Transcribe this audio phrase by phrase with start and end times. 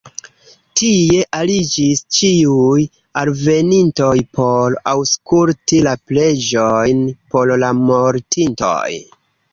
[0.79, 2.85] Tie ariĝis ĉiuj
[3.23, 8.87] alvenintoj por aŭskulti la preĝojn por la mortintoj.